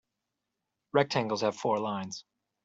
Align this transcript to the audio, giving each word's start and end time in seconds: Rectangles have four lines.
Rectangles 0.93 1.41
have 1.41 1.55
four 1.55 1.77
lines. 1.77 2.23